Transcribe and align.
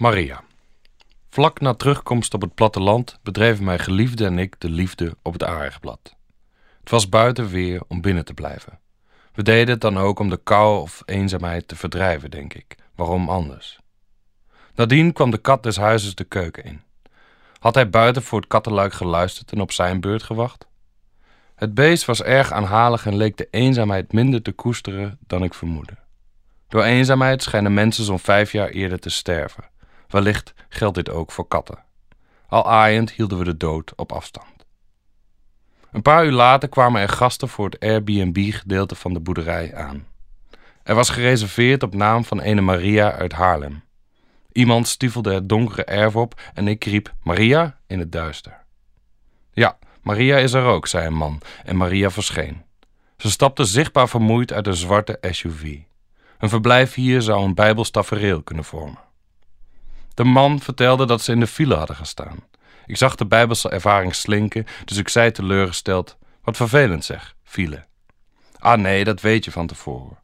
Maria. 0.00 0.42
Vlak 1.30 1.60
na 1.60 1.74
terugkomst 1.74 2.34
op 2.34 2.40
het 2.40 2.54
platteland 2.54 3.18
bedreven 3.22 3.64
mijn 3.64 3.78
geliefde 3.78 4.24
en 4.24 4.38
ik 4.38 4.54
de 4.58 4.70
liefde 4.70 5.16
op 5.22 5.32
het 5.32 5.44
aardigblad. 5.44 6.16
Het 6.80 6.90
was 6.90 7.08
buiten 7.08 7.48
weer 7.48 7.82
om 7.88 8.00
binnen 8.00 8.24
te 8.24 8.34
blijven. 8.34 8.78
We 9.32 9.42
deden 9.42 9.68
het 9.68 9.80
dan 9.80 9.98
ook 9.98 10.18
om 10.18 10.30
de 10.30 10.36
kou 10.36 10.80
of 10.80 11.02
eenzaamheid 11.04 11.68
te 11.68 11.76
verdrijven, 11.76 12.30
denk 12.30 12.54
ik. 12.54 12.76
Waarom 12.94 13.28
anders? 13.28 13.78
Nadien 14.74 15.12
kwam 15.12 15.30
de 15.30 15.38
kat 15.38 15.62
des 15.62 15.76
huizes 15.76 16.14
de 16.14 16.24
keuken 16.24 16.64
in. 16.64 16.82
Had 17.58 17.74
hij 17.74 17.90
buiten 17.90 18.22
voor 18.22 18.40
het 18.40 18.48
kattenluik 18.48 18.92
geluisterd 18.92 19.52
en 19.52 19.60
op 19.60 19.72
zijn 19.72 20.00
beurt 20.00 20.22
gewacht? 20.22 20.66
Het 21.54 21.74
beest 21.74 22.04
was 22.04 22.22
erg 22.22 22.52
aanhalig 22.52 23.06
en 23.06 23.16
leek 23.16 23.36
de 23.36 23.48
eenzaamheid 23.50 24.12
minder 24.12 24.42
te 24.42 24.52
koesteren 24.52 25.18
dan 25.26 25.42
ik 25.42 25.54
vermoedde. 25.54 25.96
Door 26.68 26.82
eenzaamheid 26.82 27.42
schijnen 27.42 27.74
mensen 27.74 28.04
zo'n 28.04 28.18
vijf 28.18 28.52
jaar 28.52 28.68
eerder 28.68 28.98
te 28.98 29.10
sterven. 29.10 29.70
Wellicht 30.10 30.54
geldt 30.68 30.94
dit 30.94 31.10
ook 31.10 31.32
voor 31.32 31.48
katten. 31.48 31.78
Al 32.46 32.70
aaiend 32.70 33.10
hielden 33.10 33.38
we 33.38 33.44
de 33.44 33.56
dood 33.56 33.92
op 33.96 34.12
afstand. 34.12 34.66
Een 35.92 36.02
paar 36.02 36.24
uur 36.24 36.32
later 36.32 36.68
kwamen 36.68 37.00
er 37.00 37.08
gasten 37.08 37.48
voor 37.48 37.64
het 37.64 37.80
Airbnb-gedeelte 37.80 38.94
van 38.94 39.12
de 39.12 39.20
boerderij 39.20 39.74
aan. 39.74 40.06
Er 40.82 40.94
was 40.94 41.10
gereserveerd 41.10 41.82
op 41.82 41.94
naam 41.94 42.24
van 42.24 42.40
ene 42.40 42.60
Maria 42.60 43.12
uit 43.12 43.32
Haarlem. 43.32 43.82
Iemand 44.52 44.88
stiefelde 44.88 45.34
het 45.34 45.48
donkere 45.48 45.84
erf 45.84 46.16
op 46.16 46.40
en 46.54 46.68
ik 46.68 46.84
riep 46.84 47.14
Maria 47.22 47.78
in 47.86 47.98
het 47.98 48.12
duister. 48.12 48.64
Ja, 49.52 49.78
Maria 50.02 50.36
is 50.36 50.52
er 50.52 50.64
ook, 50.64 50.86
zei 50.86 51.06
een 51.06 51.14
man 51.14 51.40
en 51.64 51.76
Maria 51.76 52.10
verscheen. 52.10 52.62
Ze 53.16 53.30
stapte 53.30 53.64
zichtbaar 53.64 54.08
vermoeid 54.08 54.52
uit 54.52 54.66
een 54.66 54.74
zwarte 54.74 55.18
SUV. 55.20 55.78
Een 56.38 56.48
verblijf 56.48 56.94
hier 56.94 57.22
zou 57.22 57.44
een 57.44 57.54
bijbels 57.54 57.90
tafereel 57.90 58.42
kunnen 58.42 58.64
vormen. 58.64 59.09
De 60.20 60.26
man 60.26 60.60
vertelde 60.60 61.06
dat 61.06 61.22
ze 61.22 61.32
in 61.32 61.40
de 61.40 61.46
file 61.46 61.74
hadden 61.74 61.96
gestaan. 61.96 62.36
Ik 62.86 62.96
zag 62.96 63.14
de 63.14 63.26
bijbelse 63.26 63.68
ervaring 63.68 64.14
slinken, 64.14 64.66
dus 64.84 64.96
ik 64.96 65.08
zei 65.08 65.30
teleurgesteld: 65.30 66.16
Wat 66.42 66.56
vervelend 66.56 67.04
zeg, 67.04 67.36
file. 67.42 67.86
Ah 68.58 68.80
nee, 68.80 69.04
dat 69.04 69.20
weet 69.20 69.44
je 69.44 69.50
van 69.50 69.66
tevoren. 69.66 70.18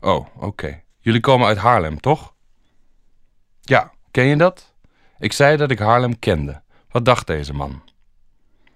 Oh, 0.00 0.26
oké. 0.36 0.82
Jullie 1.00 1.20
komen 1.20 1.46
uit 1.46 1.56
Haarlem, 1.56 2.00
toch? 2.00 2.34
Ja, 3.60 3.92
ken 4.10 4.24
je 4.24 4.36
dat? 4.36 4.74
Ik 5.18 5.32
zei 5.32 5.56
dat 5.56 5.70
ik 5.70 5.78
Haarlem 5.78 6.18
kende. 6.18 6.62
Wat 6.90 7.04
dacht 7.04 7.26
deze 7.26 7.52
man? 7.52 7.82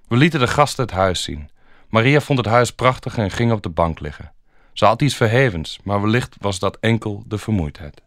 We 0.09 0.17
lieten 0.17 0.41
de 0.41 0.49
gasten 0.49 0.85
het 0.85 0.95
huis 0.95 1.23
zien. 1.23 1.51
Maria 1.89 2.21
vond 2.21 2.39
het 2.39 2.49
huis 2.49 2.73
prachtig 2.73 3.19
en 3.19 3.31
ging 3.31 3.53
op 3.53 3.63
de 3.63 3.69
bank 3.71 4.01
liggen. 4.01 4.33
Ze 4.73 4.85
had 4.85 5.03
iets 5.03 5.17
verhevens, 5.17 5.79
maar 5.85 6.01
wellicht 6.01 6.37
was 6.41 6.59
dat 6.59 6.77
enkel 6.81 7.23
de 7.27 7.39
vermoeidheid. 7.39 8.05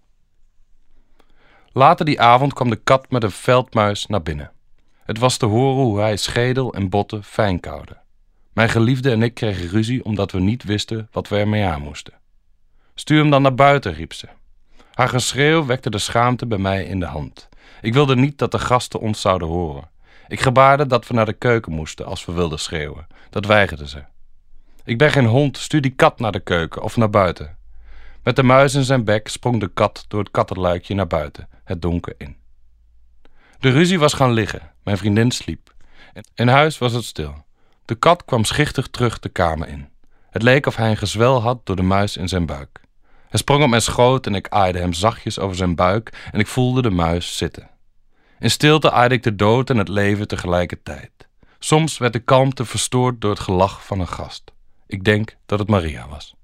Later 1.71 2.05
die 2.05 2.21
avond 2.21 2.53
kwam 2.53 2.69
de 2.69 2.75
kat 2.75 3.11
met 3.11 3.23
een 3.23 3.31
veldmuis 3.31 4.05
naar 4.05 4.21
binnen. 4.21 4.51
Het 5.03 5.17
was 5.17 5.37
te 5.37 5.45
horen 5.45 5.83
hoe 5.83 5.99
hij 5.99 6.17
schedel 6.17 6.73
en 6.73 6.89
botten 6.89 7.23
fijn 7.23 7.59
koude. 7.59 7.97
Mijn 8.53 8.69
geliefde 8.69 9.11
en 9.11 9.23
ik 9.23 9.33
kregen 9.33 9.69
ruzie 9.69 10.05
omdat 10.05 10.31
we 10.31 10.39
niet 10.39 10.63
wisten 10.63 11.07
wat 11.11 11.27
we 11.27 11.37
ermee 11.37 11.65
aan 11.65 11.81
moesten. 11.81 12.13
Stuur 12.95 13.19
hem 13.19 13.29
dan 13.29 13.41
naar 13.41 13.55
buiten, 13.55 13.93
riep 13.93 14.13
ze. 14.13 14.27
Haar 14.93 15.09
geschreeuw 15.09 15.65
wekte 15.65 15.89
de 15.89 15.97
schaamte 15.97 16.45
bij 16.45 16.57
mij 16.57 16.83
in 16.83 16.99
de 16.99 17.05
hand. 17.05 17.49
Ik 17.81 17.93
wilde 17.93 18.15
niet 18.15 18.37
dat 18.37 18.51
de 18.51 18.59
gasten 18.59 18.99
ons 18.99 19.21
zouden 19.21 19.47
horen. 19.47 19.89
Ik 20.27 20.39
gebaarde 20.39 20.85
dat 20.85 21.07
we 21.07 21.13
naar 21.13 21.25
de 21.25 21.33
keuken 21.33 21.71
moesten 21.71 22.05
als 22.05 22.25
we 22.25 22.31
wilden 22.31 22.59
schreeuwen. 22.59 23.07
Dat 23.29 23.45
weigerde 23.45 23.87
ze. 23.87 24.03
Ik 24.83 24.97
ben 24.97 25.11
geen 25.11 25.25
hond, 25.25 25.57
stuur 25.57 25.81
die 25.81 25.95
kat 25.95 26.19
naar 26.19 26.31
de 26.31 26.39
keuken 26.39 26.81
of 26.81 26.97
naar 26.97 27.09
buiten. 27.09 27.57
Met 28.23 28.35
de 28.35 28.43
muis 28.43 28.75
in 28.75 28.83
zijn 28.83 29.03
bek 29.03 29.27
sprong 29.27 29.59
de 29.59 29.67
kat 29.67 30.05
door 30.07 30.19
het 30.19 30.31
kattenluikje 30.31 30.95
naar 30.95 31.07
buiten, 31.07 31.49
het 31.63 31.81
donker 31.81 32.13
in. 32.17 32.37
De 33.59 33.69
ruzie 33.69 33.99
was 33.99 34.13
gaan 34.13 34.31
liggen. 34.31 34.71
Mijn 34.83 34.97
vriendin 34.97 35.31
sliep. 35.31 35.73
In 36.35 36.47
huis 36.47 36.77
was 36.77 36.93
het 36.93 37.03
stil. 37.03 37.45
De 37.85 37.95
kat 37.95 38.25
kwam 38.25 38.43
schichtig 38.43 38.87
terug 38.87 39.19
de 39.19 39.29
kamer 39.29 39.67
in. 39.67 39.89
Het 40.29 40.41
leek 40.41 40.65
of 40.65 40.75
hij 40.75 40.89
een 40.89 40.97
gezwel 40.97 41.41
had 41.41 41.65
door 41.65 41.75
de 41.75 41.81
muis 41.81 42.17
in 42.17 42.27
zijn 42.27 42.45
buik. 42.45 42.81
Hij 43.29 43.39
sprong 43.39 43.63
op 43.63 43.69
mijn 43.69 43.81
schoot 43.81 44.25
en 44.25 44.35
ik 44.35 44.47
aaide 44.47 44.79
hem 44.79 44.93
zachtjes 44.93 45.39
over 45.39 45.55
zijn 45.55 45.75
buik 45.75 46.29
en 46.31 46.39
ik 46.39 46.47
voelde 46.47 46.81
de 46.81 46.89
muis 46.89 47.37
zitten. 47.37 47.69
In 48.39 48.51
stilte 48.51 48.91
aaide 48.91 49.15
ik 49.15 49.23
de 49.23 49.35
dood 49.35 49.69
en 49.69 49.77
het 49.77 49.87
leven 49.87 50.27
tegelijkertijd. 50.27 51.11
Soms 51.59 51.97
werd 51.97 52.13
de 52.13 52.19
kalmte 52.19 52.65
verstoord 52.65 53.21
door 53.21 53.31
het 53.31 53.39
gelach 53.39 53.85
van 53.85 53.99
een 53.99 54.07
gast. 54.07 54.51
Ik 54.87 55.03
denk 55.03 55.37
dat 55.45 55.59
het 55.59 55.69
Maria 55.69 56.07
was. 56.07 56.35